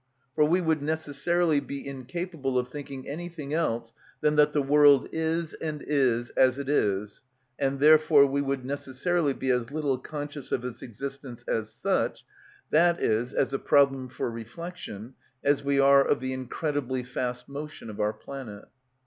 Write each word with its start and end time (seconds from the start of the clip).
For 0.33 0.43
we 0.45 0.61
would 0.61 0.81
necessarily 0.81 1.59
be 1.59 1.85
incapable 1.87 2.57
of 2.57 2.69
thinking 2.69 3.07
anything 3.07 3.53
else 3.53 3.93
than 4.21 4.35
that 4.35 4.51
the 4.51 4.63
world 4.63 5.07
is, 5.11 5.53
and 5.53 5.83
is, 5.85 6.31
as 6.31 6.57
it 6.57 6.67
is; 6.67 7.21
and 7.59 7.79
therefore 7.79 8.25
we 8.25 8.41
would 8.41 8.65
necessarily 8.65 9.33
be 9.33 9.51
as 9.51 9.69
little 9.69 9.99
conscious 9.99 10.51
of 10.51 10.65
its 10.65 10.81
existence 10.81 11.43
as 11.47 11.71
such, 11.71 12.25
i.e., 12.73 12.79
as 13.05 13.53
a 13.53 13.59
problem 13.59 14.09
for 14.09 14.31
reflection, 14.31 15.13
as 15.43 15.63
we 15.63 15.79
are 15.79 16.03
of 16.03 16.19
the 16.19 16.33
incredibly 16.33 17.03
fast 17.03 17.47
motion 17.47 17.87
of 17.87 17.99
our 17.99 18.11
planet. 18.11 18.65